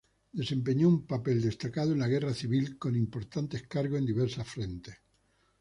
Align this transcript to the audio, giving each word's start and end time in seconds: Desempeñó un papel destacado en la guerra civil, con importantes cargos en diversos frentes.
Desempeñó 0.33 0.87
un 0.89 1.05
papel 1.05 1.43
destacado 1.43 1.91
en 1.91 1.99
la 1.99 2.07
guerra 2.07 2.33
civil, 2.33 2.75
con 2.79 2.95
importantes 2.95 3.67
cargos 3.67 3.99
en 3.99 4.07
diversos 4.07 4.47
frentes. 4.47 4.95